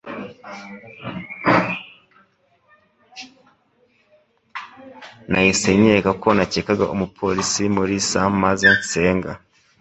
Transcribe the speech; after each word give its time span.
Nahise 5.29 5.69
nkeka 5.79 6.11
ko 6.21 6.27
nakekaga 6.37 6.85
Umupolisi 6.93 7.63
Mulisa 7.75 8.19
maze 8.43 8.65
nsenga. 8.77 9.31